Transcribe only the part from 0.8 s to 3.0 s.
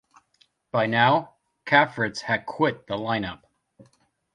now, Cafritz had quit the